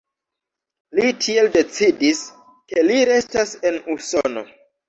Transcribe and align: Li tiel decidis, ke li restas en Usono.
Li 0.99 1.11
tiel 1.25 1.51
decidis, 1.57 2.23
ke 2.73 2.87
li 2.89 2.99
restas 3.13 3.55
en 3.73 3.79
Usono. 3.97 4.49